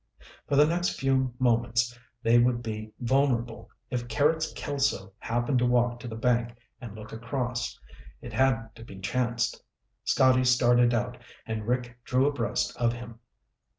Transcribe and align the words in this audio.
For 0.47 0.55
the 0.55 0.65
next 0.65 0.99
few 0.99 1.31
moments 1.37 1.95
they 2.23 2.39
would 2.39 2.63
be 2.63 2.91
vulnerable 3.01 3.69
if 3.91 4.07
Carrots 4.07 4.51
Kelso 4.53 5.13
happened 5.19 5.59
to 5.59 5.67
walk 5.67 5.99
to 5.99 6.07
the 6.07 6.15
bank 6.15 6.57
and 6.81 6.95
look 6.95 7.11
across. 7.13 7.79
It 8.19 8.33
had 8.33 8.73
to 8.77 8.83
be 8.83 8.97
chanced. 8.99 9.63
Scotty 10.03 10.43
started 10.43 10.91
out 10.95 11.17
and 11.45 11.67
Rick 11.67 11.99
drew 12.03 12.25
abreast 12.25 12.75
of 12.77 12.93
him. 12.93 13.19